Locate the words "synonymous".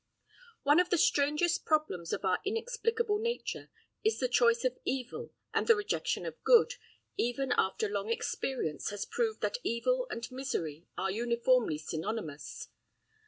11.77-12.69